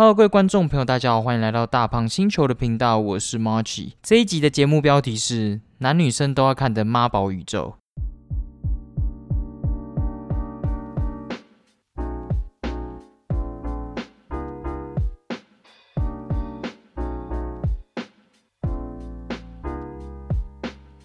[0.00, 3.92] Hello，各位观众朋友，大家好，欢迎来到大胖星球的频道，我是 Marchi。
[4.02, 7.74] 这一集的节目标题是男女生都要看的妈宝宇宙。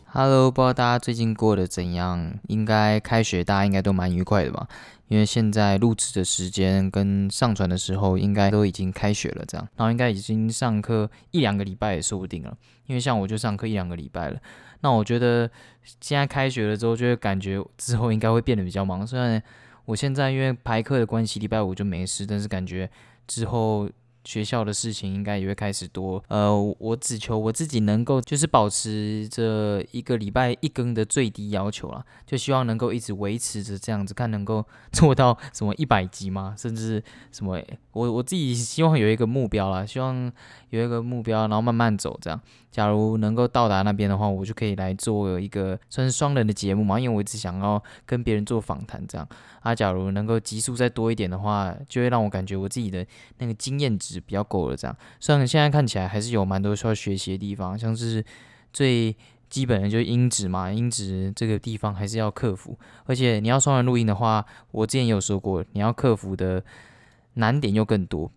[0.05, 2.35] Hello，不知道大家最近过得怎样？
[2.47, 4.65] 应该开学，大家应该都蛮愉快的吧？
[5.07, 12.57] 因为现在录制的时间跟上传的时候，应该都已经开学了，这样，然后应该已经上课一两个礼拜也说不定了。
[12.87, 14.39] 因为像我就上课一两个礼拜了，
[14.81, 15.49] 那我觉得
[16.01, 19.05] 现在开学了之后，就会感觉之后应该会变得比较忙。
[19.05, 19.41] 虽然
[19.85, 22.89] 我现在因为排课的关系，礼拜五就没事，但是感觉
[23.27, 23.89] 之后。
[24.25, 36.55] 学校的事情应该也会开始多，呃，我只求我自己能够就是保持着一个礼拜一更的最低要求啊，就希望能够一直维持着这样子，看能够 做到什么一百级吗？
[36.57, 37.61] 甚至什么，
[37.93, 40.31] 我我自己希望有一个目标啦，希望
[40.71, 42.41] 有一个目标，然后慢慢走这样。
[42.75, 49.25] 假如能够到达那边的话，我就可以来做一个算是双人的节目嘛，因为我一直想要跟别人做访谈这样。
[49.61, 54.93] 啊，假如能够集数再多一点的话，就会让我感觉我自己的那个经验值比较够了这样。
[55.21, 58.21] 虽然现在看起来还是有蛮多需要学习的地方，像是
[58.73, 59.15] 最
[59.49, 62.77] 基本的就是音质嘛，音质这个地方还是要克服。
[63.05, 66.61] 而且你要双人录音的话，我之前也有说过，你要克服的
[67.35, 68.29] 难点又更多。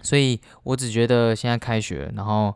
[0.00, 2.54] 所以我只觉得现在开学，然后。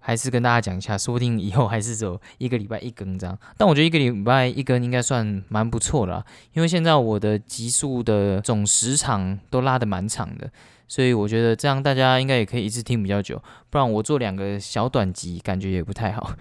[0.00, 3.38] 还是跟大家讲一下，说不定以后还是走一个礼拜一更这样。
[3.56, 10.50] 但我觉得一个礼拜一更应该算蛮不错的，因为现在我的集数的总时长都拉得蛮长的，
[10.86, 13.42] 所以我觉得这样大家应该也可以一次听比较久。
[13.70, 16.32] 不然我做两个小短集，感觉也不太好。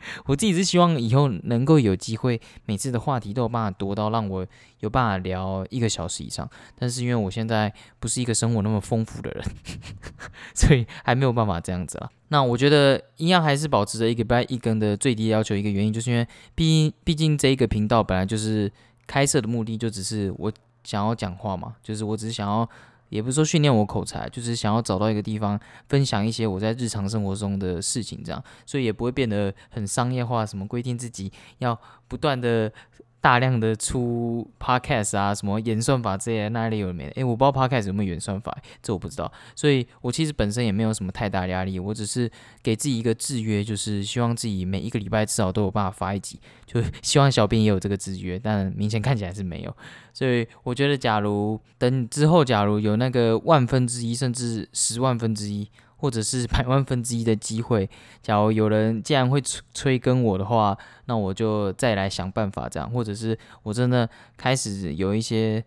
[0.26, 4.46] 我自己是希望以后能够有机会，每次的话题都有办法多到让我
[4.80, 6.48] 有办法聊一个小时以上。
[6.78, 9.44] 但是因为我现在不是一个生活那么丰富的人，
[10.54, 12.10] 所以还没有办法这样子了。
[12.28, 15.56] 那我觉得一样还是保持着一个拜一更的最低要求。
[15.56, 18.70] 一个原因就是因为毕竟毕竟这一个频道本来就是
[19.06, 20.52] 开设的目的就只是我
[20.84, 22.68] 想要讲话嘛，就是我只是想要。
[23.08, 25.58] 也不是说训练我口才，就是想要找到一个地方
[25.88, 32.72] 分享一些我在日常生活中的事情，这样，所以也不会变得很商业化，什么规定自己要不断的。
[33.28, 37.08] 大量的出 podcast 啊，什么演算法这些那里有没？
[37.08, 39.30] 诶，我不知道 podcast 有没有演算法，这我不知道。
[39.54, 42.30] 所以我其实本身也没有什么太大压力，我只是
[42.62, 49.76] 给自己一个制约，就是希望自己每一个礼拜至少都有办法发一集，就希望小编也有这个制约，但明显看起来是没有。
[50.14, 55.68] 所以我觉得，假如等之后，假如有那个万分之一，甚至十万分之一。
[55.98, 57.88] 或者是百万分之一的机会，
[58.22, 65.62] 假如有人既然会催催更我的话，那我就再来想办法这样，或者是我真的开始有一些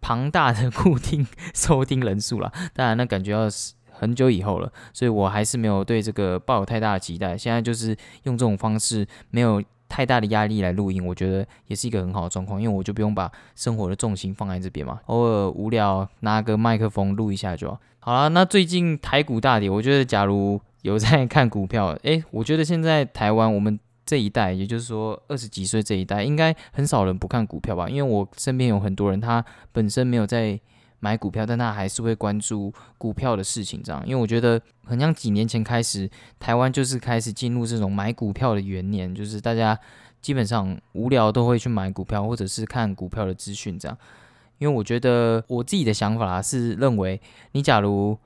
[0.00, 3.48] 庞大的 固定收听人数了，当然那感觉要
[3.92, 7.36] 很久以后了，所以我还是没有对这个抱有太大的期待。
[7.36, 17.78] 现在就是用这种方式，没有太大的压力来录音，我觉得也是一个很好的状况，因为我就不用把生活的重心放在这边嘛，偶尔无聊拿个麦克风录一下就好。
[17.98, 27.88] 好了，那最近台股大跌，我觉得假如有在看股票， 诶，我觉得现在台湾我们这一代，也就是说二十几岁这一代，应该很少人不看股票吧？
[27.88, 30.58] 因为我身边有很多人，他本身没有在
[31.00, 34.02] 买股票，但他还是会关注股票的事情，这样。
[34.06, 39.78] 因为我觉得，很像几年前开始，台湾就是开始进入这种买股票的元年，就是大家
[40.22, 43.98] 基本上无聊都会去买股票，或者是看股票的资讯，这样。
[44.58, 47.20] 因为我觉得我自己的想法是认为，
[47.52, 48.16] 你假如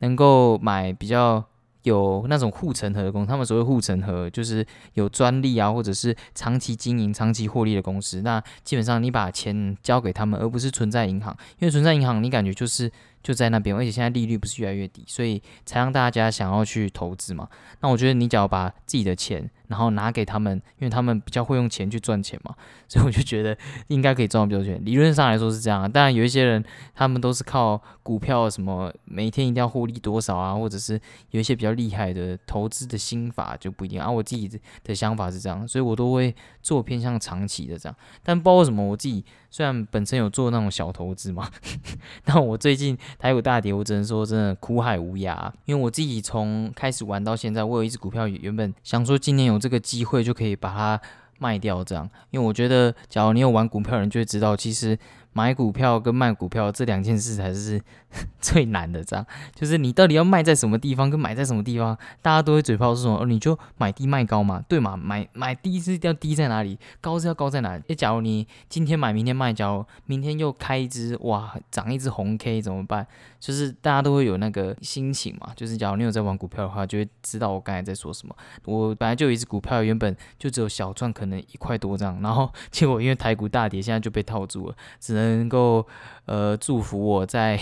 [0.00, 1.44] 能够买比较
[1.84, 12.90] 有那种护城河的公司，他们所谓护城河就是有专利啊，或者是长期经营、长期获利的公司，那基本上你把钱交给他们，而不是存在银行，因为存在银行你感觉就是
[13.24, 17.48] 就在那边，而且现在利率不是越来越低，所以才让大家想要去投资嘛。
[17.80, 19.50] 那我觉得你只要把自己的钱。
[19.66, 22.54] 然后拿给他们，因为他们比较会用钱去赚钱嘛，
[22.86, 23.56] 所以我就觉得
[23.88, 24.78] 应该可以赚到比较多钱。
[24.84, 26.62] 理论上来说是这样，当然有一些人
[26.94, 31.00] 他们都是靠股票什么每天一定要获利多少啊，或者是
[31.30, 34.08] 有一些比较厉害的投资的心法就不一定啊。
[34.08, 36.32] 我自己的想法是这样，所以我都会
[36.62, 37.96] 做偏向长期的这样。
[38.22, 41.50] 但不知道为什么我自己虽然本身有做那种小投资嘛，
[42.22, 49.54] 但我最近台股大跌，我只能说真的苦海无涯，因为我自己从开始玩到现在，我有一只股票原本想说今年有。
[49.54, 51.00] 有这个机会就可以把它
[51.38, 54.98] 卖掉，这样，因为我觉得，假如你有玩股票的人就会知道，其实
[55.34, 57.80] 买股票跟卖股票这两件事才是
[58.40, 64.96] 最难的，这样就是你到底要卖在什么地方，跟买在什么地方，大家都会嘴炮说什么，你就买低卖高嘛，对嘛？
[64.96, 67.78] 买买低是要低在哪里，高是要高在哪？
[67.88, 73.04] 诶，假如你今天买，明天卖，假如明天又开一只，哇，涨一只红 K 怎么办？
[73.40, 78.34] 就是大家都会有那个心情嘛，就是假如你有在玩股票的话，就会知道我刚才在说什么。
[78.64, 85.23] 我本来就有一只股票，原本就只有小赚，可能一块多这样，然后 结果因为台股大跌，现在就被套住了，只能。
[85.24, 85.86] 能够
[86.26, 87.58] 呃祝福我在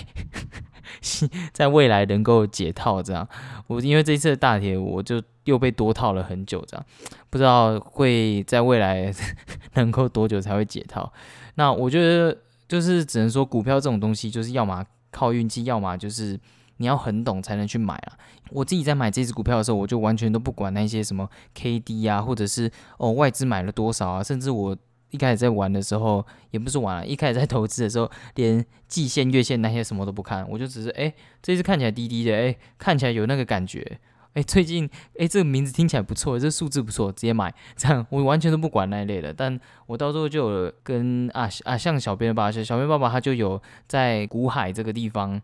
[1.53, 3.27] 在未来能够解套，这样
[3.67, 6.87] 我因为这一次的大铁，我就又被多套了很久，这样
[7.31, 9.13] 不知道会在未来
[9.75, 11.13] 能够多久才会解套。
[11.55, 12.37] 那我觉得
[12.69, 16.39] 就是只能说股票这种东西，就是要么靠运气，要么就是
[16.77, 18.19] 你要很懂才能去买啊。
[18.51, 24.77] 我自己在买这只股票的时候，我就完全都不管那些什么 K D 啊，或者是哦外资买了多少啊，甚至我。
[25.13, 31.13] 一开始在玩的时候，也不是玩了，一开始在投资的时候，连季线、月线那些什么都不看，我就只是哎，
[31.43, 34.01] 这只看起来低低的，哎，看起来有那个感觉，
[34.33, 34.89] 哎，最近
[35.19, 39.35] 哎，这个名字听起来不错，这数字不错，直接买，这样我完全都不管那一类的。
[39.35, 45.39] 但我到时候就有跟啊啊，像小编爸爸，小编爸爸他就有在古海这个地方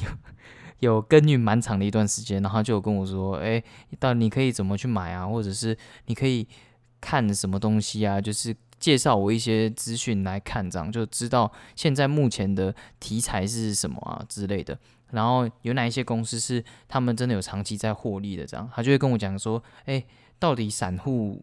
[0.00, 0.08] 有
[0.94, 3.62] 有耕耘蛮长的一段时间，然后就有跟我说，哎，
[3.98, 5.76] 到你可以怎么去买啊，或者是
[6.06, 6.48] 你可以
[6.98, 8.56] 看什么东西啊，就是。
[8.82, 14.76] 介绍我一些资讯来看，这样就知道现在目前的题材是什么啊之类的。
[15.12, 20.02] 然后有哪一些公司是他们真的有长期在获利的，这样他就会跟我讲说：“哎，
[20.40, 21.40] 到底散户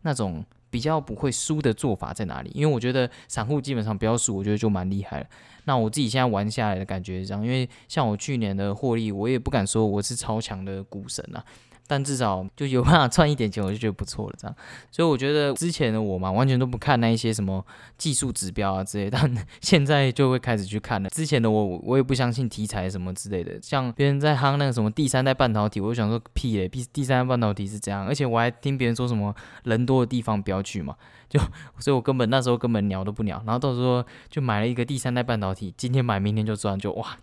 [0.00, 5.26] 那种比较不会输的做法在哪里？”因为我觉得散户基本上不要输，我觉得就蛮厉害了。
[5.66, 11.44] 那我自己现在玩下来的感觉是这样，因为像我去年的获利，我也不敢说我是超强的股神啊。
[11.86, 14.36] 但至少就有办法赚一点钱，我就觉得不错了。
[14.38, 14.56] 这样，
[14.90, 17.64] 所以我觉得之前的我嘛，完全都不看那一些什么
[17.98, 21.10] 技术指标啊之类，但现在就会开始去看了。
[21.10, 30.96] 之前的我，我也不相信题材什么之类的，像别人在夯那个什么第三代半导体，我就想说屁嘞，第第三代半导体是这样，而且我还听别人说什么人多的地方不要去嘛，
[31.28, 31.38] 就
[31.78, 37.18] 所以我根本那时候根本鸟都不鸟，然后到时候就买了一个第三代半导体，今天买明天就赚，就哇。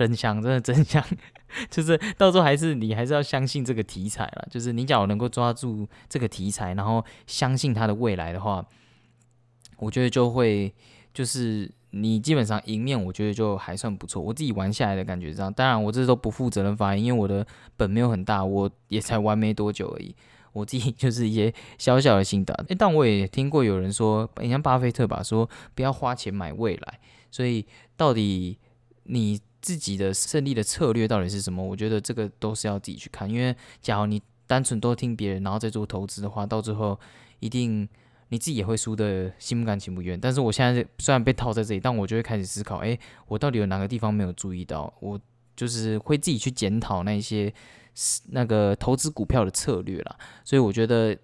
[0.00, 1.04] 真香， 真的真香，
[1.68, 4.48] 就是到时候还是你还是要相信这个题材了。
[4.50, 8.64] 就是你假如能够抓住这个题材，然后相信它的未来的话，
[9.76, 10.72] 我觉得就会
[11.12, 14.22] 就是你基本上赢面，我觉得就还算不错。
[14.22, 20.14] 我自己玩下来的感觉这样，当然我这都不负责任发言，因为我的本没有很大，我也才玩没多久而已。
[20.54, 22.54] 我自己就是一些小小的心得。
[22.68, 26.98] 诶，但我也听过有人说，你像巴菲特吧，说不要花钱买未来。
[27.30, 27.66] 所以
[27.98, 28.58] 到底
[29.04, 29.38] 你？
[29.60, 31.62] 自己的胜利的策略到底是什么？
[31.62, 33.28] 我觉得这个都是要自己去看。
[33.30, 36.98] 因为假如你单纯都听别人，然后再做投资的话，到最后
[37.38, 37.88] 一定
[38.28, 40.18] 你自己也会输的心不甘情不愿。
[40.18, 42.98] 但是我现在虽然被套在这里，但我就会开始思考：诶，
[43.28, 44.92] 我到底有哪个地方没有注意到？
[45.00, 45.20] 我
[45.56, 47.52] 就是会自己去检讨那些
[48.30, 50.16] 那个投资股票的策略啦。
[50.44, 51.16] 所以我觉得。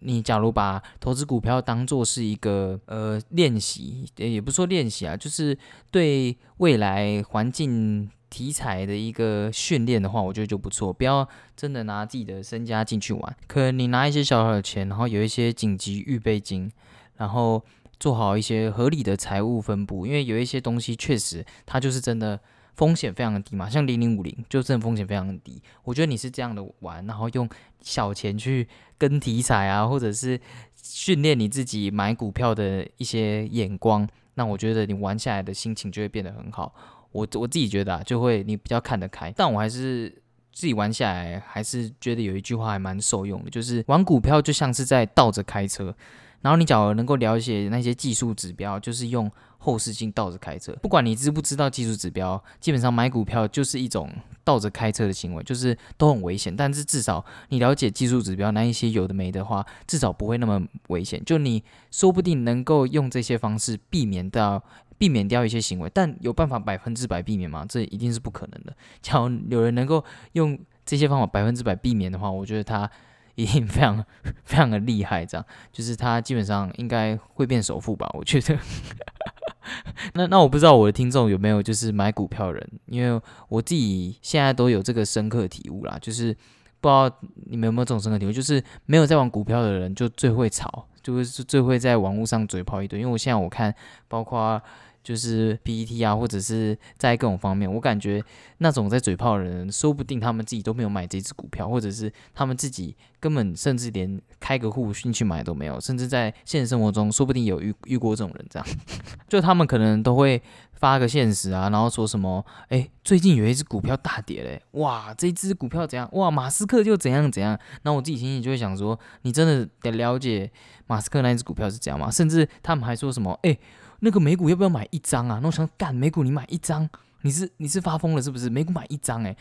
[0.00, 5.56] 你假如把投资股票当做是一个呃练习，也不说练习啊，就是
[5.90, 10.92] 对未来环境题材的一个训练的话，我觉得就不错。
[10.92, 16.70] 不要真的拿自己的身家进去玩，可能你拿一些小小的钱，然后有一些紧急预备金，
[17.16, 17.62] 然后
[17.98, 22.40] 做好一些合理的财务分布，因为有一些东西确实它就是真的。
[22.76, 25.62] 风险非常的低嘛，像零零五零就真的风险非常的低。
[25.82, 27.48] 我觉得你是这样的玩，然后用
[27.80, 30.40] 小钱去跟题材啊，或者是
[30.82, 36.74] 训练你自己买股票的一些眼光，那我觉得你玩下来的心情就会变得很好。
[37.12, 39.32] 我我自己觉得啊，就会你比较看得开。
[39.34, 40.10] 但我还是
[40.52, 45.94] 自己玩下来，还是觉得有一句话还蛮受用的，就是玩股票就像是在倒着开车。
[46.42, 50.72] 然后你假如能够了解那些技术指标，就是用后视镜倒着开车。
[50.82, 54.08] 不管你知不知道技术指标，基本上买股票就是一种
[54.44, 56.54] 倒着开车的行为，就是都很危险。
[56.54, 61.20] 但是至少你了解技术指标，那一些有的没的话，至少不会那么危险。
[61.24, 64.62] 就你说不定能够用这些方式避免掉
[64.98, 67.66] 避免掉一些行为，但有办法百分之百避免吗？
[67.68, 68.76] 这一定是不可能的。
[69.02, 72.88] 假如有人能够用这些方法百分之百避免的话，我觉得他。
[73.36, 74.04] 一定非常
[74.44, 78.10] 非常的厉害，这样就是他基本上应该会变首富吧？
[78.14, 78.58] 我觉得。
[80.14, 86.32] 那那我不知道我的听众有没有就是买股票人，因为我自己现在都有这个深刻体悟啦，就是
[86.80, 87.10] 不知道
[87.46, 93.00] 你们有没有这种深刻体悟，就是没有在玩股票的人就最会炒，就是最会在网络上嘴炮一堆。
[93.00, 93.74] 因为我现在我看，
[94.06, 94.62] 包括
[95.06, 98.20] 就是 PET 啊，或者是在各种方面，我感觉
[98.58, 108.66] 那种在嘴炮的人，说不定他们自己都没有买这只股票，或者是他们自己根本甚至连开个户进去买都没有，甚至在现实生活中，说不定有遇遇过这种人，这样，
[109.28, 116.08] 就他们可能都会发个现实啊，然后说什么，哎，最近有一只股票大跌嘞，哇，这只股票怎样？
[116.14, 120.50] 哇，马斯克就怎样怎样，那我自己心里就会想说，你真的得了解
[120.88, 122.10] 马斯克那只股票是这样吗？
[122.10, 123.56] 甚至他们还说什么，哎。
[124.00, 125.38] 那个美股要不要买一张啊？
[125.42, 126.88] 那我想干美股，你买一张，
[127.22, 128.48] 你是你是发疯了是不是？
[128.50, 129.36] 美股买一张，哎，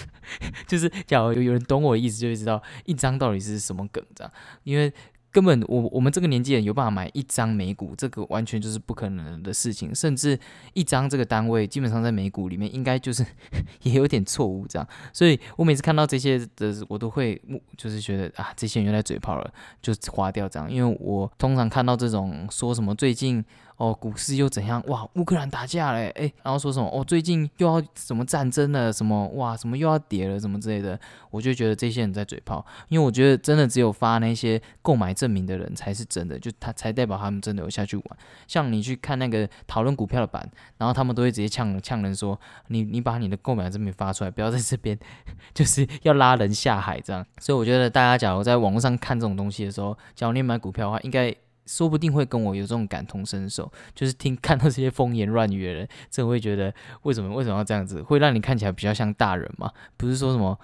[0.66, 4.32] 就是假如有有人懂我的意思，就会知道一张到底是什么梗这样，
[4.64, 4.92] 因为。
[5.32, 9.94] 根本我我们这个年纪人有办法买一张美股，这个完全就是不可能的事情。
[9.94, 10.38] 甚至
[10.72, 13.22] 一张这个单位，基本上在美股里面应该就是
[13.82, 14.88] 也有点错误这样。
[15.12, 17.38] 所以我每次看到这些的，我都会
[17.76, 20.72] 就是觉得啊，这些人又在嘴炮了，就划掉这样。
[20.72, 23.44] 因为我通常看到这种说什么最近
[23.78, 30.96] 哦股市又怎样哇，乌克兰打架了哎，然后说什么哦最近又要什么战争了什么哇什么又要跌了什么之类的，
[31.30, 32.64] 我就觉得这些人在嘴炮。
[32.88, 35.16] 因为我觉得真的只有发那些购买。
[35.16, 38.04] 证明的人才是真的，就他才代表他们真的有下去玩。
[38.46, 44.98] 像你去看那个讨论股票的版，然后他们都会直接呛呛人说：“你你把你的购买证明发出来，不要在这边
[45.54, 51.34] 就是要拉人下海这样。”所以我觉得大家假如在网络上看这种东西的时候，假如你买股票的话，应该
[51.66, 59.70] 说不定会跟我有这种感同身受，就是听看到这些风言乱语的人，真的会觉得为什么为什么要这样子，会让你看起来比较像大人嘛？
[59.96, 60.58] 不是说什么，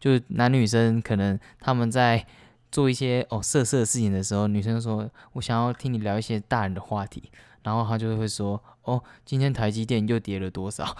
[0.00, 2.26] 就是男女生可能他们在。
[2.70, 7.30] 做一些哦色色的事情的时候，女生说：“我想要听你聊一些大人的话题。”
[7.64, 10.94] 然后他就会说：“哦，今天台积电又跌了多少？”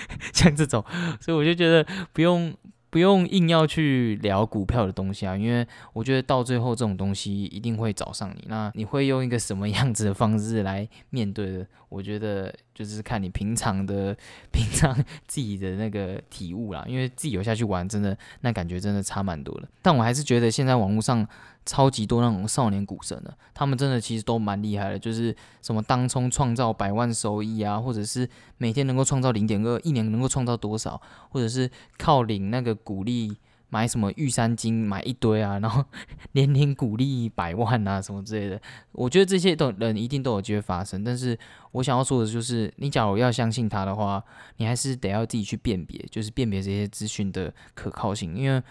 [0.34, 0.84] 像这种，
[1.18, 2.54] 所以我就觉得不用。
[2.90, 8.44] 不用硬要去聊股票的东西啊，因为我觉得到最后这种东西一定会找上你。
[8.48, 11.66] 那你会用一个什么样子的方式来面对的？
[11.88, 14.16] 我觉得就是看你平常的
[14.52, 14.94] 平常
[15.26, 16.84] 自己的那个体悟啦。
[16.86, 19.68] 因为自己有下去玩，真的那感觉真的差蛮多的。
[19.82, 21.26] 但我还是觉得现在网络上。
[21.66, 33.36] 超级多那种少年股神的，他们真的其实都蛮厉害的，就是什么当冲创造百万收益啊，或者是每天能够创造零点二，一年能够创造多少，或者是靠领那个股利
[33.70, 35.84] 买什么玉山金买一堆啊， 然后
[36.32, 38.60] 年年股利百万啊什么之类的，
[38.92, 41.02] 我觉得这些都人一定都有机会发生。
[41.04, 41.38] 但是
[41.72, 44.22] 我想要说的就是，你假如要相信他的话，
[44.56, 48.62] 你还是得要自己去辨别，就是辨别这些资讯的可靠性，因为。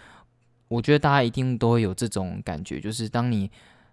[0.70, 3.50] 我觉得大家一定都会有这种感觉，就是当你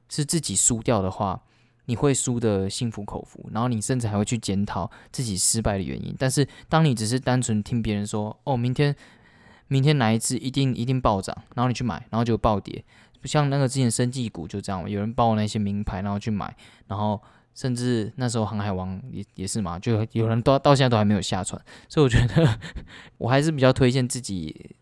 [0.09, 1.41] 是自己输掉的话，
[1.85, 6.13] 你会输的心服口服，然后你甚至还会去检讨自己失败的原因。
[6.19, 8.93] 但是当你只是单纯听别人说，哦，明天
[9.67, 12.83] 明天哪一次一定一定暴涨，然后你去买，然后就暴跌，
[13.21, 16.55] 不像那个之前生技股就这样嘛，有人报那些名牌，然后去买，
[16.87, 17.21] 然后
[17.53, 22.59] 甚至那时候航海王也也是嘛，就有人到到现在都还没有下船，所以我觉得
[23.17, 24.75] 我还是比较推荐自己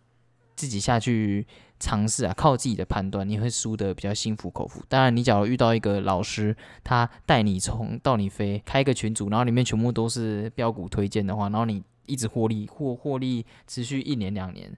[0.55, 1.45] 自己下去。
[1.79, 4.81] 尝试啊，靠自己的判断，你会输的比较心服口服。
[4.87, 14.71] 当然，你假如遇到一个老师，他带你从到你飞，开一个群组，然后里面全部都是标股推荐的话，然后你一直获利，获获利持续一年两年，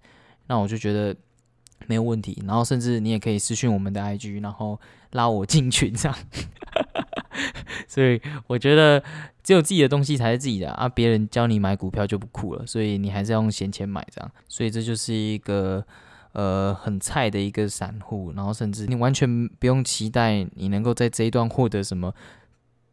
[0.47, 1.15] 那我就觉得
[1.87, 2.41] 没有问题。
[2.45, 4.79] 然后甚至你也可以私讯我们的 IG，然后
[5.11, 6.17] 拉我进群这样。
[7.87, 9.03] 所以我觉得
[9.43, 12.65] 只有自己的东西才是自己的啊，别人教你买股票就不酷了。
[12.65, 14.31] 所以你还是要用闲钱买这样。
[14.47, 15.85] 所以这就是一个。
[16.37, 22.13] 呃，很菜的一个散户，然后甚至你完全不用期待你能够在这一段获得什么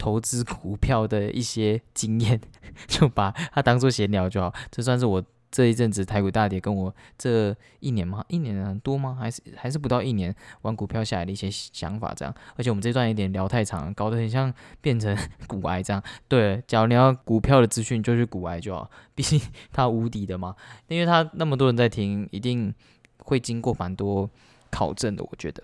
[0.03, 2.41] 投资股票的一些经验，
[2.89, 4.53] 就把它当做闲聊就好。
[4.73, 8.25] 这算是我这一阵子台股大跌，跟我这一年吗？
[8.27, 9.17] 一年很多吗？
[9.21, 12.35] 还是还是不到一年玩股票下来的一些想法这样。
[12.57, 15.17] 而且我们这段有点聊太长，搞得很像变成
[15.47, 16.03] 股癌这样。
[16.27, 19.41] 对，假如你要股票的资讯，就去股癌就好， 毕竟
[19.71, 20.57] 它无敌的嘛，
[20.89, 22.75] 因为它那么多人在听，一定。
[23.25, 24.29] 会经过蛮多
[24.69, 25.63] 考证的，我觉得。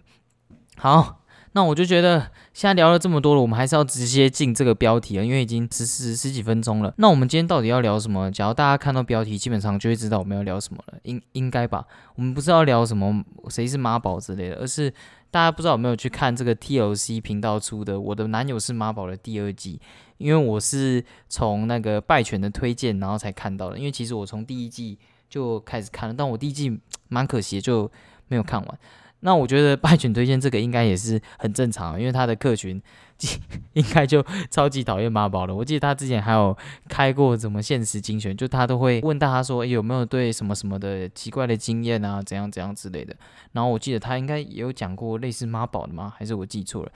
[0.76, 1.24] 好，
[1.58, 2.20] 那我就觉得
[2.54, 6.94] 现在聊了这么多了，我们还是要直接进这个标题了，因为已经十十十几分钟了。
[6.98, 8.30] 那我们今天到底要聊什么？
[8.30, 11.84] 假如大家看到标题，基本上就会知道我们要聊什么了，应应该吧？
[12.14, 14.88] 我们不是要聊什么谁是妈宝之类的，而是
[15.32, 19.80] 大家不知道有没有去看这个 TLC 频道出的《我的男友是妈宝》的第二季？
[20.18, 23.78] 因为我是从那个拜犬的推荐，然后才看到的。
[23.78, 24.96] 因为其实我从第一季。
[25.30, 27.84] 就开始看了，但我第一季蛮可惜，就
[28.28, 28.78] 没有看完。
[29.20, 32.80] 那我觉得拜犬推荐这个应该也是很正常，因为他的客群
[33.74, 35.54] 应该就超级讨厌妈宝了。
[35.54, 36.56] 我记得他之前还有
[36.88, 43.16] 开过什么现实精选，就他都会问大家说有没有对什么什么的奇怪的经验啊，怎样怎样之类的。
[43.52, 46.12] 然后我记得他应该也有讲过类似妈宝的吗？
[46.16, 46.92] 还是我记错了？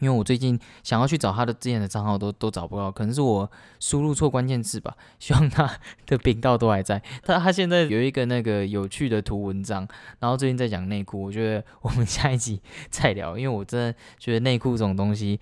[0.00, 4.96] 因为我最近想要去找他的之前的账号都都找不到，可能是我输入错关键字吧。
[5.18, 7.02] 希望他的频道都还在。
[7.22, 9.86] 他他现在有一个那个有趣的图文章，
[10.18, 15.38] 然后最近在讲内裤，我觉得我们下一集 再聊，因为我真的觉得内裤这种东西。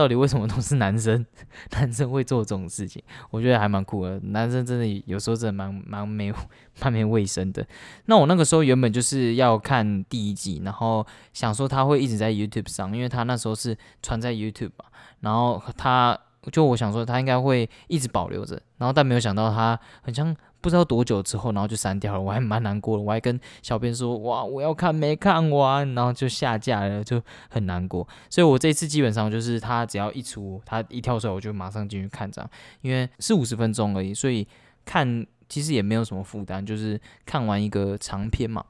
[0.00, 1.26] 到底为什么都是男生？
[1.76, 4.18] 男生会做这种事情，我觉得还蛮酷的。
[4.20, 6.32] 男生真的有时候真的蛮蛮没
[6.80, 7.66] 蛮没卫生的。
[8.06, 14.86] 那我那个时候原本就是要看第一季，然后想说他会一直在 YouTube 上，因为他那时候是传在 YouTube 嘛。
[15.20, 16.18] 然后他
[16.50, 20.36] 就我想说他应该会一直保留着，然后但没有想到他很像。
[20.62, 23.02] 不知道多久之后，然后就删掉了，我还蛮难过的。
[23.02, 27.18] 我还跟小编说：“哇，我要看没看完，然后就下架了，就
[27.48, 32.50] 很难过。”所以，我这次基本上就是他只要一出，他一跳出来，我就马上进去看这样，
[32.82, 34.46] 因为是五十分钟而已，所以
[34.84, 38.62] 看其实也没有什么负担，就是看完一个长片嘛。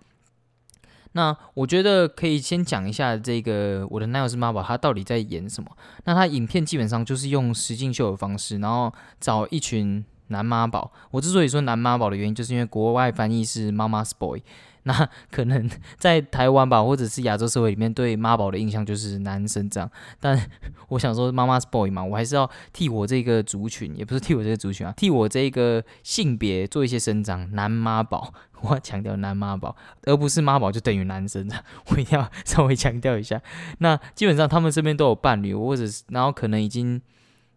[1.12, 5.70] 那我觉得可以先讲一下这个我的男友是妈宝，他到底在演什么？
[6.04, 10.04] 那他影片基本上就是用实境秀的方式，然后找一群。
[10.32, 14.40] 男妈宝，我之所以说男妈宝的原因，就是因为国外翻译是妈妈 boy，
[14.84, 15.68] 那可能
[15.98, 19.90] 在台湾吧，或者是亚洲社会里面，对妈宝的印象就是男生这样。
[20.18, 20.48] 但
[20.88, 27.50] 我想说妈妈是 boy 嘛，我还是要替我这个族群，也不是替我这个族群啊，替我这个性别做一些生长。
[27.54, 28.32] 男妈宝，
[28.62, 33.40] 我要强调男妈宝，而不是妈宝就等于男生的，我一定要 稍微强调一下。
[33.78, 37.00] 那基本上他们身边都有伴侣，或者是然后可能已经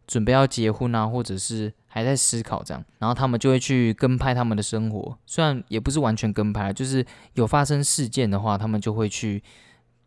[0.05, 1.73] 准备要结婚啊，或者是。
[1.93, 9.43] 还在思考这样，然后他们就会去跟拍他们的生活，虽然也不是完全跟拍，就是有发生事件的话，他们就会去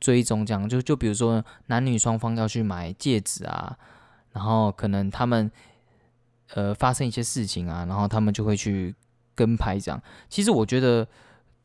[0.01, 0.69] 追踪这样。
[0.69, 3.79] 就就比如说男女双方要去买戒指啊，
[4.33, 5.49] 然后可能他们
[6.55, 8.93] 呃发生一些事情啊，然后他们就会去
[9.37, 10.03] 跟拍这样。
[10.29, 11.07] 其实我觉得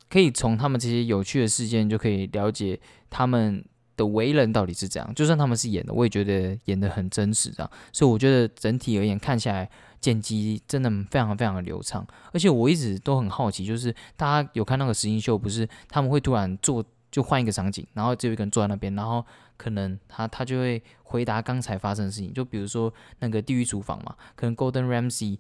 [0.08, 3.66] 可以从他们这些有趣的事件就可以了解他们。
[3.98, 7.70] 的为人到底是怎样，就算他们是演的，我也觉得演的很真实，这样。
[7.92, 9.70] 所以我觉得整体而言看起来
[10.02, 12.06] 剪辑真的非常非常的流畅。
[12.34, 25.38] 而且我一直都很好奇，就是大家有看那个实境秀，不是他们会突然坐就换一个场景，然后只有一个人坐在那边，然后可能他他就会回答刚才发生的事情，就比如说那个地狱厨房嘛，可能 Golden Ramsey。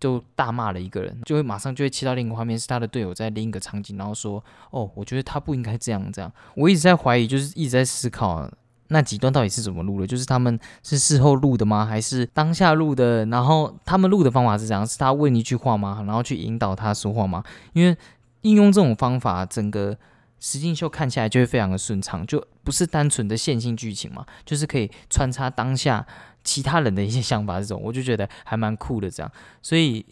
[0.00, 8.50] 就大骂了一个人，就会马上就会切到另一个画面，是他的队友在另一个场景，然后说：“哦，我觉得他不应该这样这样。”我一直在怀疑，就是一直在思考
[8.88, 11.84] 那几段到底是怎么录的，就是他们是事后录的吗？
[11.86, 13.24] 还是当下录的？
[13.26, 14.86] 然后他们录的方法是怎样？
[14.86, 16.02] 是他问一句话吗？
[16.06, 17.42] 然后去引导他说话吗？
[17.72, 17.96] 因为
[18.42, 19.96] 应用这种方法，整个
[20.38, 26.06] 实境秀看起来就会非常的顺畅，就不是单纯的线性剧情嘛，就是可以穿插当下。
[26.46, 30.04] 其他人的一些想法，这种我就觉得还蛮酷的，这样，所以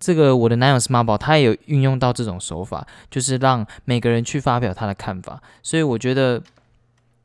[0.00, 6.42] 这个我的男友是妈宝，他也有运用到这种手法，就是让每个人去发表他的看法，所以我觉得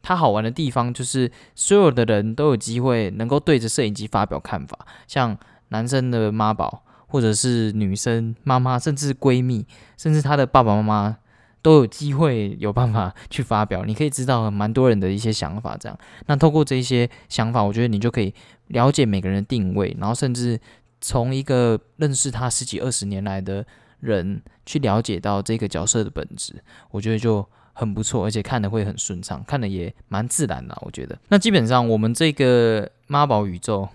[0.02, 5.38] 它好玩的地方就是所有的人都有机会能够对着摄影机发表看法，像
[5.70, 9.66] 男生的妈宝，或者是女生妈妈，甚至闺蜜，
[9.98, 11.18] 甚至他的爸爸妈妈。
[11.64, 15.96] 都有机会有办法去发表，你可以知道蛮多人的一些想法，这样。
[16.26, 18.34] 那透过这些想法，我觉得你就可以
[18.70, 20.60] 了解每个人的定位，然后甚至
[21.02, 23.64] 从一个认识他十几二十年来的
[24.00, 30.78] 人去了解到这个角色的本质，我觉得就很不错，而且看的会很顺畅，看的也蛮自然的。
[30.82, 33.88] 我觉得，那基本上我们这个妈宝宇宙。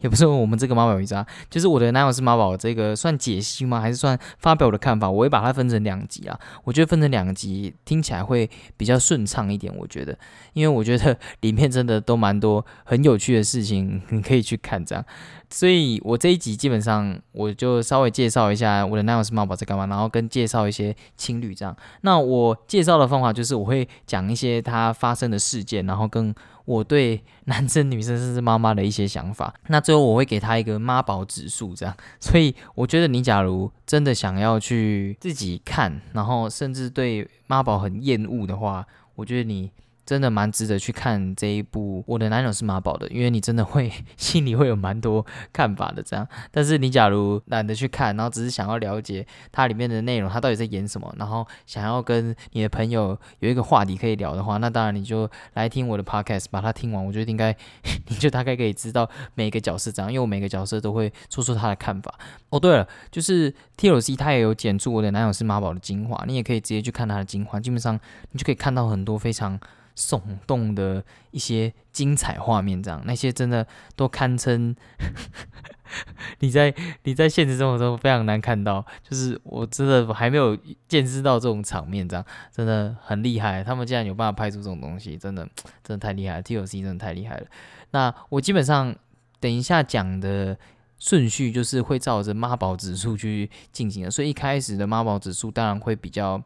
[0.00, 3.80] 也不是我们这个妈宝宇宙，就是我的男友是妈宝，这个算解析吗？
[3.80, 5.08] 还是算发表我的看法？
[5.08, 6.36] 我会把它分成两集啊。
[6.64, 9.72] 我觉得分成两集听起来会比较顺畅一点。
[9.76, 10.18] 我觉得，
[10.52, 15.04] 因为我觉得 里面真的都蛮多很有趣的事情，你可以去看这样。
[15.50, 21.76] 所以我这一集基本上我就稍微介绍一下我的男友是妈宝在干嘛，然后跟介绍一些情侣这样。
[22.02, 26.34] 那我介绍的方法就是我会讲一些他发生的事件，然后跟。
[26.68, 31.96] 我对男生、女生甚至妈妈的一些想法，那最后我会给他一个妈宝指数，这样。
[32.20, 39.70] 所以我觉得你假如真的想要去自己看，然后甚至对妈宝很厌恶的话，我觉得你。
[40.08, 46.26] 真的蛮值得去看这一部《我的男友是马宝》的，因为你真的会 心里会有蛮多看法的这样。
[46.50, 57.04] 但是你假如懒得去看，然后只是想要了解它里面的内容，它到底在演什么，然后想要跟你的朋友有一个话题可以聊的话，那当然你就来听我的 podcast，把它听完。
[57.04, 57.54] 我觉得应该
[58.08, 62.18] 你就大概可以知道每个角色这样，因为我每个角色都会说出他的看法。
[62.48, 68.00] 哦，对了，就是 T L C 他也有剪出《我的男友是马宝》的精华，你也可以直接去看他的精华，基本上
[68.32, 69.60] 你就可以看到很多非常。
[69.98, 74.76] 耸动的一些精彩画面，这样那些真的都堪称
[76.38, 80.56] 你在你在现实生活中非常难看到，就是我真的还没有
[80.86, 83.64] 见识到这种场面，这样真的很厉害。
[83.64, 85.42] 他们竟然有办法拍出这种东西，真的
[85.82, 87.46] 真的太厉害了，TLC 真的太厉害了。
[87.90, 88.94] 那我基本上
[89.40, 90.56] 等一下讲的
[91.00, 96.40] 顺序就是会照着妈宝指数去进行的，所以一开始的妈宝指数当然会比较。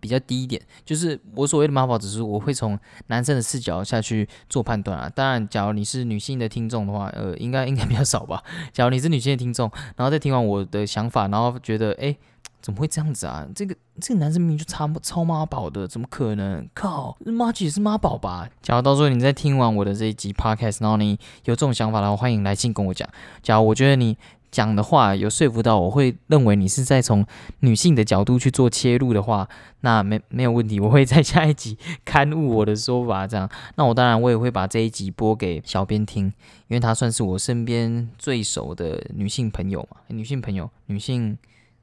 [0.00, 5.08] 比较低一点，就是我所谓的妈宝指数，我会从男生的视角下去做判断啊。
[5.14, 8.42] 当然，假如你是女性的听众的话，呃，应该 应该比较少吧。
[8.72, 12.16] 假如你是女性的听众，然后再听完我的想法，然后觉得，哎，
[12.62, 13.46] 怎么会这样子啊？
[13.54, 16.68] 这个这个男生明明就超超妈宝的，怎么可能？
[16.74, 18.48] 靠，妈姐是妈宝吧？
[18.62, 23.08] 假如到时候你在听完我的这一集 podcast，然后你有这种想法的话，欢迎来信跟我讲。
[23.42, 24.16] 假如我觉得你。
[24.50, 27.24] 讲的话有说服到，我会认为你是在从
[27.60, 29.48] 女性的角度去做切入的话，
[29.80, 33.48] 那没没有问题，我会在下一集刊物我的说法，这样。
[33.76, 36.26] 那我当然我也会把这一集播给小编听，
[36.68, 41.38] 因为她算是我身边最熟的女性朋友嘛，女性朋友，女性，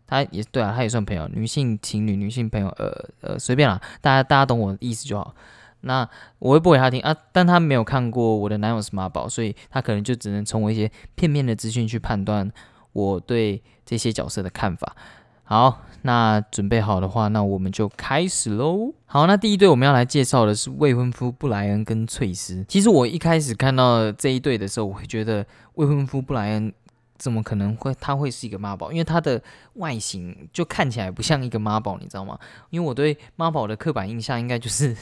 [0.05, 5.33] 她也对啊，她也算朋友，女性情侣，女性朋友，呃呃，随便啦，大家大家懂我的意思就好。
[5.81, 6.07] 那
[6.39, 12.51] 我会播给他听啊，但他没有看过我的男友是妈宝，所以他可能就只能从我一些片面的资讯去判断
[12.93, 14.95] 我对这些角色的看法。
[15.43, 18.93] 好，那准备好的话，那我们就开始喽。
[19.05, 22.65] 好，那第一对我们要来介绍的是未婚夫布莱恩跟翠丝。
[22.67, 26.73] 其实我一开始看到这一对的时候，我会觉得未婚夫布莱恩
[27.17, 28.91] 怎么可能会他会是一个妈宝？
[28.91, 29.41] 因为他的
[29.75, 32.37] 外形就看起来不像一个妈宝，你知道吗？
[32.69, 34.97] 因为我对妈宝的刻板印象应该就是。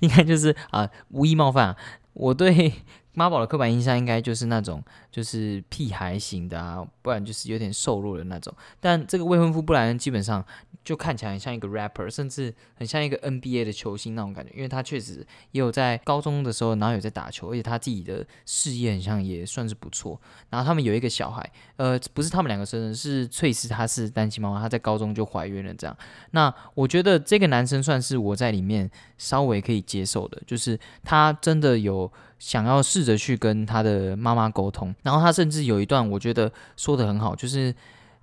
[0.00, 1.76] 应该就是啊，无意冒犯啊。
[2.12, 2.72] 我对
[3.12, 8.54] 妈宝的刻板印象应该就是那种，就是屁孩型的啊，不然就是有点瘦弱的那种。
[8.80, 10.44] 但这个未婚夫布莱恩基本上。
[10.82, 20.18] 就看起来很像一个 rapper，甚至很像一个 NBA 的球星那种感觉，因为他确实也有在高中的时候，然后有在打球，而且他自己的事业很像也算是不错。
[20.48, 25.74] 然后他们有一个小孩，呃，不是他们两个生的，是翠丝，她是单亲妈妈，她在高中就怀孕了。
[25.74, 25.94] 这样，
[26.30, 37.72] 那我觉得这个男生算是我在里面稍微可以接受的，就是他真的有想要试着去跟他的妈妈沟通，然后他甚至有一段我觉得说的很好，就是。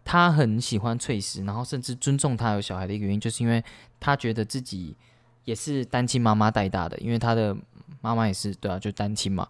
[0.10, 3.62] 他很喜欢翠丝，然后甚至尊重他有小孩的一个原因，就是因为
[4.00, 4.96] 他觉得自己
[5.44, 7.54] 也是单亲妈妈带大的，因为他的
[8.00, 9.46] 妈妈也是对啊，就单亲嘛，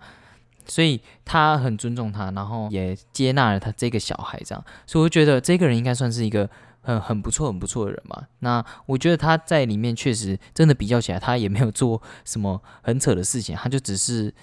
[0.66, 6.50] 所以他很尊重他，然后也接纳了他这个小孩，这样，所以我觉得这个人应该算是一个
[6.82, 8.26] 很很不错、很不错的人嘛。
[8.40, 14.34] 那我觉得他在里面确实真的比较起来，他也没有做什么很扯的事情，他就只是。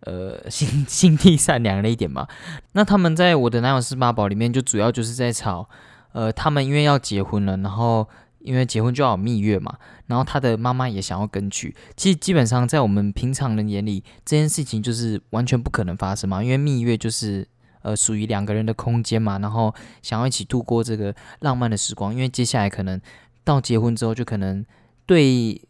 [0.00, 2.26] 呃，心心地善良了一点嘛。
[2.72, 5.68] 那他们在我的男友是妈宝里面，就主要就是在吵。
[6.12, 8.08] 呃，他们因为要结婚了，然后
[8.38, 11.74] 因为结婚就要有蜜月嘛，然后他的妈妈也想要跟去。
[11.96, 17.46] 其实基本上在我们平常人眼里，这件事情就是完全不可能发生嘛，因为蜜月就是
[17.82, 22.14] 呃属于两个人的空间嘛，然后想要一起度过这个浪漫的时光。
[22.14, 23.00] 因为接下来可能
[23.44, 24.64] 到结婚之后，就可能
[25.04, 25.60] 对。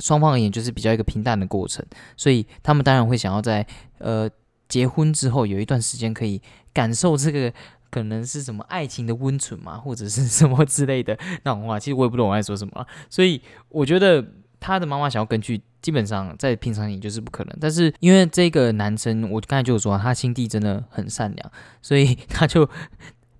[0.00, 1.84] 双方而言就是比较一个平淡的过程，
[2.16, 3.66] 所以他们当然会想要在
[3.98, 4.28] 呃
[4.68, 6.40] 结婚之后有一段时间可以
[6.72, 7.52] 感受这个
[7.90, 11.78] 可能是什么爱情的温存嘛，或者是什么之类的 那种话。
[11.78, 14.24] 其实我也不懂我在说什么，所以我觉得
[14.58, 17.56] 他的妈妈想要跟去，基本上在平常也就是不可能。
[17.60, 22.68] 但是因为这个男生，我刚才就说他心地真的很善良，所以他就。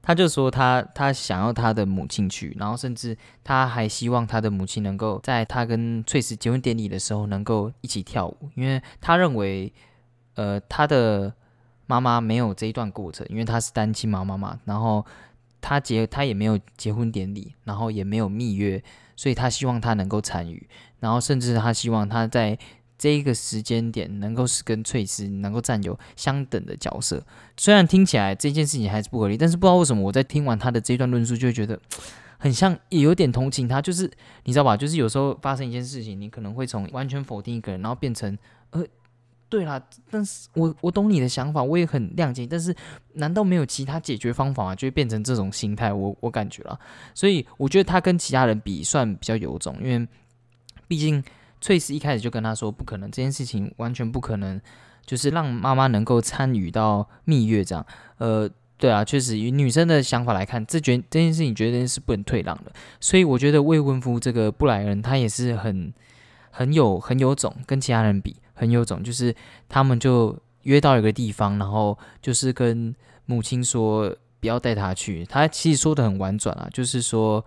[0.03, 9.73] 他就说他他想要他的母亲去，然后甚至他还希望他的母亲能够在他跟翠丝结婚典礼的时候能够一起跳舞，因为他认为，
[10.35, 11.33] 呃，他的
[11.87, 15.05] 妈妈没有这一段过程，因为他是单亲妈妈嘛，然后
[15.61, 18.83] 他结他也没有结婚典礼，然后也没有蜜月，
[19.17, 20.69] 所以他希望他能够参与，
[21.01, 22.59] 然后甚至他希望他在。
[23.01, 27.25] 这一个时间点能够是跟翠丝能够占有相等的角色，
[27.57, 31.81] 虽然听起来这件事情还是不合理，但是不知道为什么我在听完他的这段论述就会觉得
[32.37, 33.81] 很像，也有点同情他。
[33.81, 34.03] 就是
[34.45, 34.77] 你知道吧？
[34.77, 38.37] 就是有时候发生一件事情，你可能会从完全否定一个人，然后变成
[38.69, 38.85] 呃，
[39.49, 42.77] 对啦，但是我我懂你的想法，我也很谅解，但是
[43.15, 44.75] 难道没有其他解决方法吗？
[44.75, 46.79] 就会变成这种心态，我我感觉了。
[47.15, 50.07] 所以我觉得他跟其他人比算比较有种，因为
[50.87, 51.25] 毕竟。
[51.61, 54.61] 翠丝一开始就跟他说不可能，这件事情完全不可能，
[55.05, 57.85] 就是让妈妈能够参与到蜜月这样。
[58.19, 62.73] 呃，对啊，确实以女生的想法来看，这觉这件事情绝对是不能退让的。
[62.99, 65.93] 所以我觉得未婚夫这个布莱恩他也是很
[66.51, 69.35] 很有很有种，跟其他人比很有种，就是
[69.69, 72.95] 他们就约到一个地方，然后就是跟
[73.27, 75.27] 母亲说不要带他去。
[75.27, 77.45] 他其实说的很婉转啊，就是说。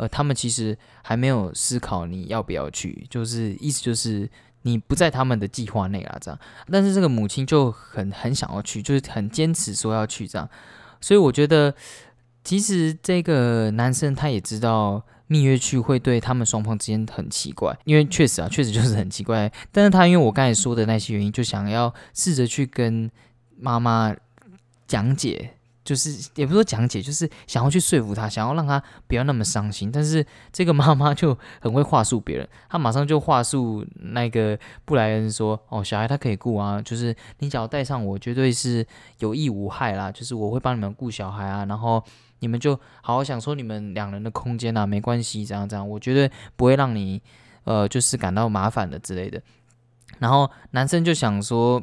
[0.00, 4.26] 呃，他们其实还没有思考你要不要去，就是意思就是
[4.62, 6.40] 你不在他们的计划内啊，这样。
[6.70, 10.48] 但是这个母亲就很很想要去，就是很坚持说要去这样。
[11.02, 11.74] 所以我觉得，
[12.42, 19.52] 其实这个男生他也知道蜜月去会对他们双方之间很奇怪，因为确实啊，确实就是很奇怪。
[19.70, 23.10] 但是他因为我刚才说的那些原因，就想要试着去跟
[23.58, 24.16] 妈妈
[24.86, 25.50] 讲解。
[25.82, 29.90] 就是也不说讲解，就是想要去说服他，想要让他不要那么伤心。
[29.90, 38.86] 但是这个妈妈就很会话术别人，她马上就话术那个布莱恩说：“哦，小孩他可以顾啊，就是你只要带上我，绝对是
[39.20, 40.12] 有益无害啦。
[40.12, 42.04] 就是我会帮你们顾小孩啊，然后
[42.40, 47.22] 你们就好好享受你们两人的空间啊，没关系，这样这样，我绝对不会让你
[47.64, 49.40] 呃就是感到麻烦的之类的。”
[50.20, 51.82] 然后男生就想说。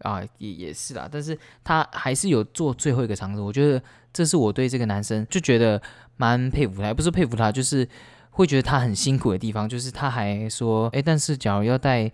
[0.00, 3.40] 啊，也也是啦，但是他还是有做最后一个尝试。
[3.40, 3.82] 我觉得
[4.12, 5.80] 这是我对这个男生就觉得
[6.16, 7.88] 蛮佩服他，不是佩服他，就是
[8.30, 9.66] 会觉得他很辛苦的地方。
[9.66, 12.12] 就是他还说，哎，但是假如要带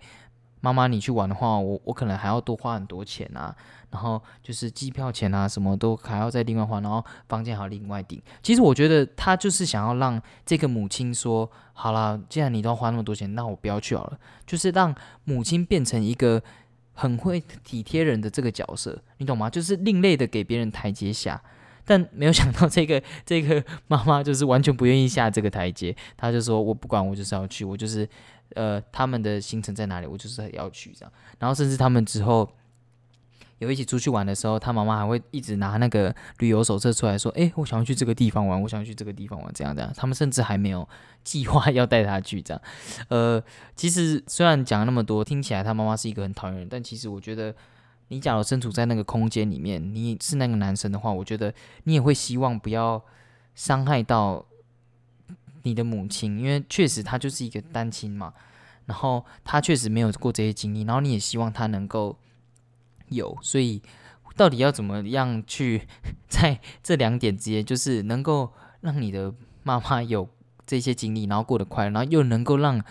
[0.61, 3.53] 妈妈你去玩的话，我我可能还要多花很多钱啊，
[3.91, 8.21] 然后就是机票钱啊，什么都还要再另外花，然后房间还要另外订。
[8.41, 16.41] 其实我觉得他就是想要让这个母亲说，好了，既然你都要花那么多钱，那我不要去好了，就是让母亲变成一个。
[16.93, 19.49] 很会体贴人的这个角色，你懂吗？
[19.49, 21.41] 就是另类的给别人台阶下，
[21.85, 28.07] 但没有想到这个 这个妈妈就是完全不愿意下这个台阶，她就说我不管，我就是要去，我就是
[28.55, 32.49] 呃他们的行程在哪里，我就是要去这样，然后甚至他们之后。
[33.63, 40.87] 有一起出去玩的时候，他妈妈还会一直拿那个旅游手册出来说：“哎，我想要去这个地方玩，我想要去这个地方玩，这样这样。”他们甚至还没有
[41.23, 42.61] 计划要带他去这样。
[43.07, 43.41] 呃，
[43.73, 47.55] 其实虽然讲那么多，听起来他妈妈是一个很讨厌人，但其实我觉得，
[48.09, 51.53] 你假如身处在那个空间里面，你是那个男生的话，我觉得
[51.85, 53.01] 你也会希望不要
[53.55, 54.45] 伤害到
[55.61, 58.33] 你的母亲，因为确实他就是一个单亲嘛，
[58.87, 62.17] 然后他确实没有过这些经历，然后你也希望他能够。
[63.13, 63.81] 有，所以
[64.35, 65.83] 到底要怎么样去
[66.27, 70.27] 在这两点之间，就是能够让你的妈妈有
[70.65, 72.83] 这些经历，然后过得快，然后又能够让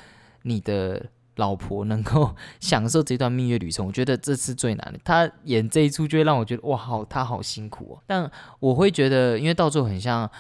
[0.42, 1.06] 你的
[1.37, 5.00] 老婆能够 享受这段蜜月旅程，我觉得这是最难的。
[5.02, 8.02] 他演这一出就会让我觉得哇，好，他好辛苦哦。
[8.06, 8.30] 但
[8.61, 10.30] 我会觉得，因为到最后很像，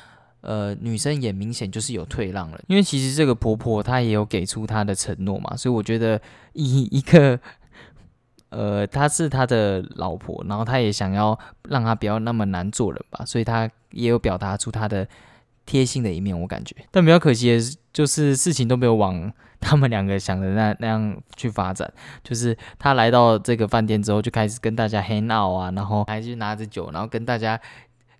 [0.42, 6.20] 呃，女生也明显就是有退让了，因为其实这个婆婆她也有给出她的承诺嘛，所以我觉得
[6.52, 7.40] 以一个。
[8.52, 11.38] 呃，他是他的老婆，然后他也想要
[11.68, 15.08] 让他不要那么难做人吧，所以他也有表达出他的
[15.66, 16.76] 贴心的一面，我感觉。
[16.90, 21.92] 但比较可惜的是，就是事情都没有往他们两个想的那那样去发展。
[22.22, 27.58] 就是他来到这个饭店之后，就开始跟大家 hang out 啊，然后还去拿着酒，然后跟大家。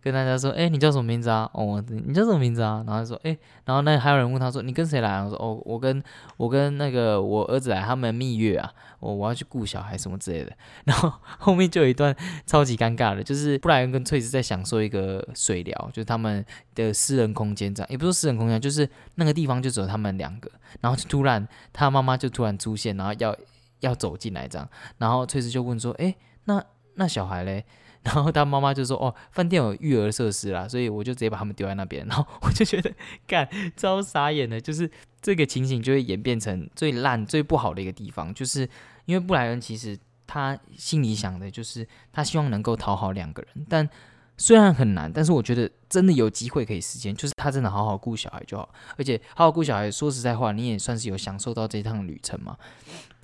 [0.03, 1.49] 跟大家说，哎，你叫什么名字啊？
[1.55, 2.83] 哦，你叫什么名字啊？
[2.87, 5.23] 然后说，哎，然后那还有人问他说，你跟谁来？
[5.23, 6.03] 我说，哦，我跟
[6.37, 10.53] 我跟那个我儿子来，他们蜜月啊，我我要去顾小孩什么之类的。
[10.85, 20.51] 然后后面就有一段超级尴尬的，就是布莱恩跟翠丝在享受一个水疗，就是他们的私人空间这样，也不是私人空间，就是那个地方就只有他们两个。
[20.81, 23.37] 然后就突然他妈妈就突然出现，然后要
[23.81, 26.13] 要走进来这样，然后翠丝就问说，哎，
[26.45, 27.65] 那那小孩嘞？
[28.03, 32.05] 然后他妈妈就说：“哦，饭店有育儿设施啦，所以我就直接把他们丢在那边。
[32.09, 32.93] ”然后我就觉得，
[33.27, 38.69] 干超傻眼的，就是这个情形就会演变成最烂、最不好的一个地方，就是
[39.05, 43.89] 因为布莱恩其实他心里想的就是他希望能够讨好两个人，但
[44.37, 52.57] 虽然很难，但是我觉得真的有机会可以实现，就是他真的好好顾小孩就好，而且好好顾小孩，说实在话，你也算是有享受到这趟旅程嘛。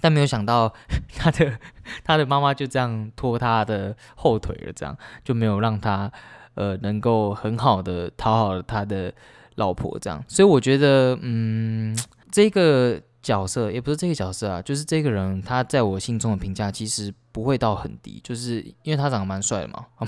[0.01, 0.73] 但没有想到，
[1.17, 1.59] 他的
[2.05, 6.13] 他的妈妈就这样拖他的后腿了，这样就没有让他
[6.55, 9.13] 呃能够很好的讨好他的
[9.57, 10.23] 老婆，这样。
[10.29, 11.99] 所以我觉得，嗯，
[12.31, 19.87] 这个角色也不是这个角色啊，就是这个人他在我心中的评价其实不会到很低，就是因为他长得蛮帅的嘛。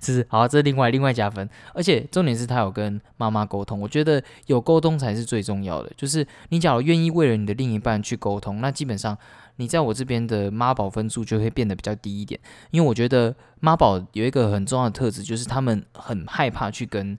[0.00, 5.92] 这是好，这是另外另外加分，而且重点是他有跟妈妈沟通，我觉得有沟通才是最重要的。
[5.96, 9.16] 就是你假如愿意为了你的另一半去沟通，那基本上
[9.56, 12.40] 你在我这边的妈宝分数就会变得比较低一点。
[12.70, 17.18] 因为我觉得妈宝有一个很重要的特质，就是他们很害怕去跟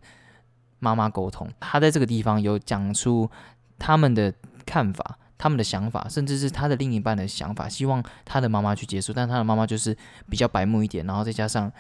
[0.80, 1.48] 妈妈沟通。
[1.60, 3.30] 他在这个地方有讲出
[3.78, 4.34] 他们的
[4.66, 9.96] 看法、他们的想法，甚至是他的另一半的想法，希望他的妈妈去接受，但他的妈妈就是
[10.30, 11.72] 比较白目一点，然后再加上。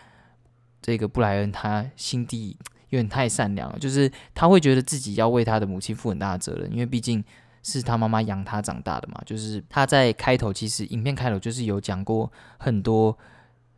[0.85, 2.57] 这个布莱恩他心地
[2.89, 7.23] 有点太善良了，就是他会觉得自己要为他的母亲负很大的责任，因为毕竟
[7.63, 9.21] 是他妈妈养他长大的嘛。
[9.25, 13.17] 就是他在开头其实影片开头就是有讲过很多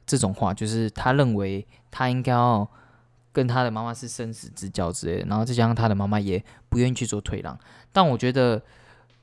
[0.08, 2.68] 这种话，就是他认为他应该要
[3.32, 7.56] 跟他的妈妈是生死之交之类的，然后再加上他的妈妈也不愿意去做退让，
[7.92, 8.60] 但我觉得，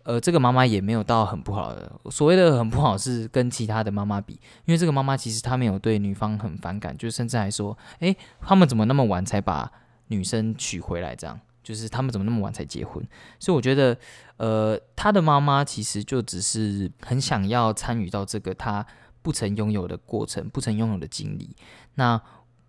[0.04, 4.34] 呃，这个妈妈也没有到很不好的，所谓的很不好是跟其他的妈妈比，
[4.64, 9.70] 因为这个妈妈其实她没有对女方很反感，就甚至还说，诶，他们怎么那么晚才把
[10.08, 11.14] 女生娶回来？
[11.14, 13.02] 这样，就是他们怎么那么晚才结婚？
[13.38, 13.96] 所以我觉得，
[14.36, 18.86] 呃，他的妈妈其实就只是很想要参与到这个他
[19.22, 21.56] 不曾拥有的过程，不曾拥有的经历，
[21.94, 22.20] 那。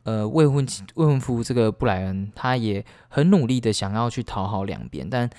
[0.05, 5.29] 呃，未婚妻、未婚夫这个布莱恩，他也很努力的想要去讨好两边，但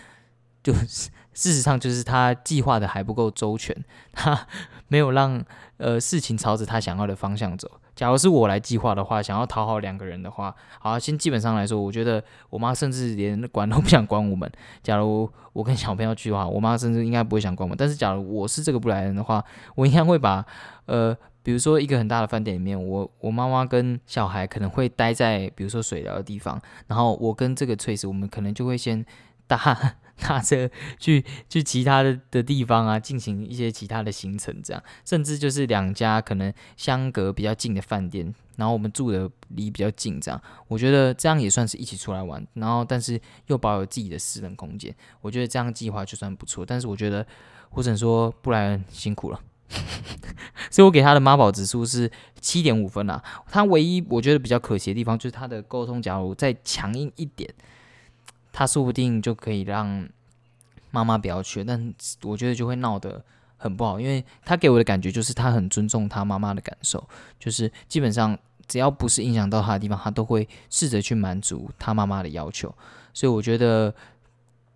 [0.63, 3.77] 就是事实上就是他计划的还不够周全，
[4.13, 4.47] 他
[4.89, 5.45] 没有让
[5.77, 7.71] 呃事情朝着他想要的方向走。
[7.95, 14.51] 假如是我来计划的话，想要讨好两个人的话，好，先基本上来说，我觉得我妈甚至连管都不想管我们。
[14.83, 17.77] 假如我跟小朋友去的话，我妈甚至应该不会想管我们。
[17.77, 19.45] 但是假如我是这个布莱恩的话，
[19.75, 20.45] 我应该会把
[20.87, 21.17] 呃。
[21.45, 29.05] 比如说一个很大的饭店里面，我我妈妈跟小孩可能会待在比如说水疗的地方，然后我跟这个翠丝，我们可能就会先
[29.47, 29.59] 搭
[30.21, 47.27] 搭车去去其他的的地方啊，进行一些其他的行程，这样，甚至就是两家可能相隔比较近的饭店，然后我们住的离比较近，这样，我觉得这样也算是一起出来玩，然后但是又保有自己的私人空间，我觉得这样计划就算不错，但是我觉得
[47.71, 49.41] 或者说布莱恩辛苦了。
[50.71, 52.09] 所以我给他的妈宝指数是
[52.41, 53.21] 七点五分啊。
[53.49, 57.53] 他唯一我觉得比较可惜的地方就是他的沟通，假如再强硬一点，
[58.55, 60.09] 他说不定就可以让
[60.91, 61.63] 妈妈不要去。
[61.63, 63.23] 但我觉得就会闹得
[63.59, 67.07] 很不好，因为他给我的感觉就是他很尊重他妈妈的感受，
[67.39, 72.75] 就是基本上只要不是影响到他的地方，他都会试着去满足他妈妈的要求。
[73.13, 73.95] 所以我觉得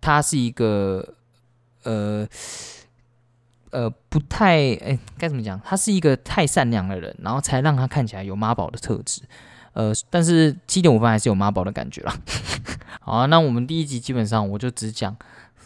[0.01, 1.15] 他是一个
[1.83, 2.27] 呃。
[3.71, 5.61] 呃，不太哎，该怎么讲？
[5.63, 9.21] 他是一个太善良的人，然后才让他看起来有妈宝的特质。
[9.73, 12.15] 呃，但是七点五分还是有妈宝的感觉啦。
[13.01, 15.15] 好啊，那我们第一集基本上我就只讲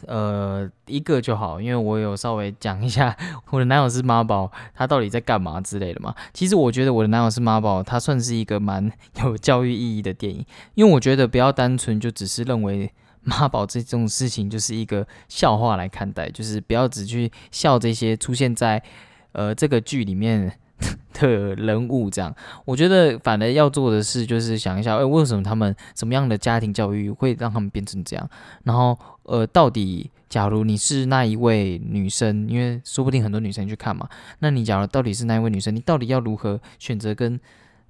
[0.08, 3.16] 呃一个就好，因为我有稍微讲一下
[3.52, 6.14] 我的男友是妈宝，他到底在干嘛之类的嘛。
[6.34, 8.92] 其实我觉得我的男友是妈宝，他算是一个蛮
[9.24, 12.92] 有教育意义的电影，因为我觉得不要单纯就只是认为。
[13.26, 18.84] 妈宝这种事情就是一个笑话来看待，就是不要只去笑这些出现在
[19.32, 20.60] 呃这个剧里面
[21.14, 22.10] 的人物。
[22.10, 22.34] 这样，
[22.66, 28.30] 我觉得反而要做的事就是想一下，哎，为什么他们什么样的家庭教育会让他们变成这样？
[28.64, 34.08] 然后，呃，到底假如你是那一位女生，因为说不定很多女生去看嘛，
[34.40, 37.40] 那你假如到底是那一位女生，你到底要如何选择跟？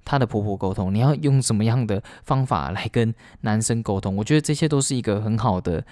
[0.06, 4.14] 她的婆婆沟通，你要用什么样的方法来跟男生沟通？
[4.14, 5.82] 我觉得这些都是一个很好的，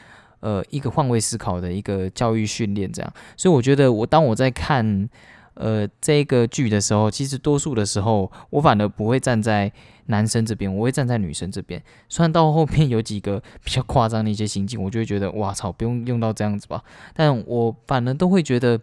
[0.41, 3.11] 呃，一个换位思考的一个教育训练，这样。
[3.39, 5.09] 所以我觉得，我当我在看
[5.55, 9.73] 呃这个剧的时候，其实多数的时候，我反而不会站在
[10.07, 11.83] 男生这边，我会站在女生这边。
[12.09, 16.83] 虽然到后面有几个比较夸张的一些行径，我就会觉得，哇操，不用用到这样子吧。
[17.15, 18.81] 但我反而都会觉得，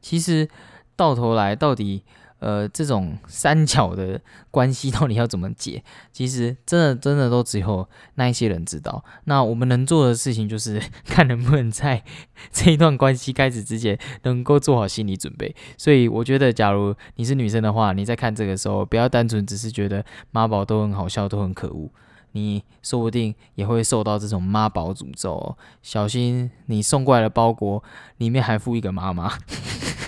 [0.00, 0.48] 其实
[0.96, 2.02] 到头来到底。
[2.44, 5.82] 呃，这种三角的关系到底要怎么解？
[6.12, 9.02] 其实真的真的都只有那一些人知道。
[9.24, 12.04] 那我们能做的事情就是看能不能在
[12.52, 15.56] 这一段关系开始之前能够做好心理准备。
[15.78, 21.88] 所以我觉得，假如你是女生的话，你在看这个时候，不要单纯只是觉得妈宝都很好笑，都很可恶。
[22.32, 27.82] 你说不定也会受到这种妈宝诅咒哦，小心你送过来的包裹
[28.18, 29.32] 里面还附一个妈妈。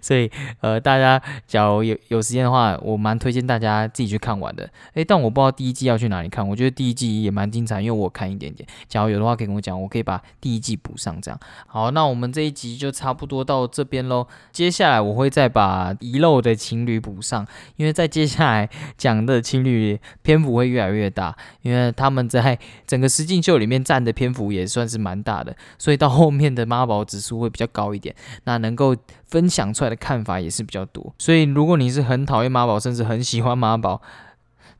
[0.00, 4.68] 所以，呃，大家假如有有时间的话，我蛮推荐大家自己去看完的。
[4.94, 8.68] 诶，但我不知道第一季要去哪里看，我觉得第一季也蛮精彩，因为我看一点点。
[8.88, 11.20] 假如有的话，可以跟我讲，我可以把第一季补上。
[11.20, 14.26] 这样，好，那我们这一集就差不多到这边喽。
[14.52, 28.14] 接下来我会再把遗漏的情侣补上，因为在接下来讲的情侣篇幅会越来越大，因为他们在整个实境秀里面占的篇幅也算是蛮大的，所以到后面的妈宝指数会比较高一点。
[28.44, 28.96] 那能够。
[29.28, 34.00] 分享出来的看法也是比较多，所以如果你是很讨厌妈宝，甚至很喜欢妈宝，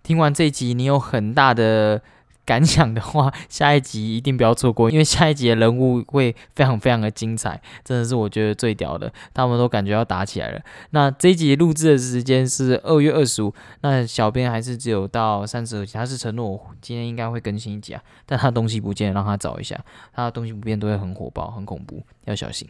[0.03, 2.03] 听完这一集你有很大的。
[2.47, 10.61] 感想的话，下一集一定不要错过，因为下一集的人物会非常非常的精彩，真的是我觉得最屌的，他们都感觉要打起来了。
[10.91, 19.79] 那这一集录制的时间是二月二十五，那小编还是只有到三十二集，他是承诺我今天应该会更新一集啊，但他东西不见，让他找一下，
[20.15, 22.69] 他的东西不变都会很火爆，很恐怖，要小心。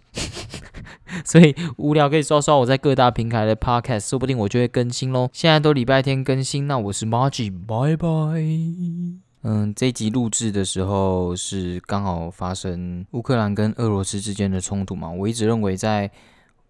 [1.24, 5.28] 所以无聊可以刷刷我在各大平台的 podcast，说不定我就会更新喽。
[5.32, 9.25] 现在都礼拜天更新，那我是 Margie，拜拜。
[9.48, 15.08] 嗯，这集录制的时候是刚好发生乌克兰跟俄罗斯之间的冲突嘛。
[15.08, 16.10] 我一直认为，在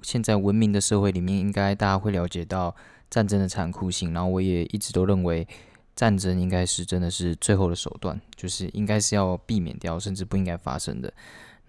[0.02, 2.76] 现在文明的社会里面，应该大家会了解到
[3.08, 4.12] 战争的残酷性。
[4.12, 5.48] 然后我也一直都认为，
[5.94, 11.10] 战争应该是真的是最后的手段，就是应该是要避免掉，甚至不应该发生的。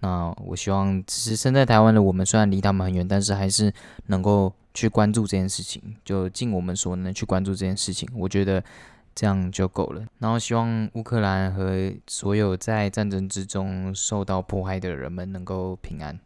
[0.00, 3.72] 那我希望，只是身在台湾的我们，虽然离他们很远，但是还是
[4.08, 8.06] 能够去关注这件事情，就尽我们所能去关注这件事情。
[8.14, 8.62] 我觉得
[9.18, 10.06] 这样就够了。
[10.20, 16.16] 然后希望乌克兰和所有在战争之中受到迫害的人们能够平安。